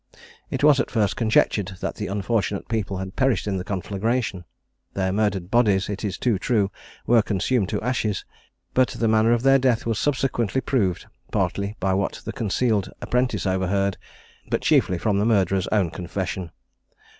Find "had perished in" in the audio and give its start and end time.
2.97-3.57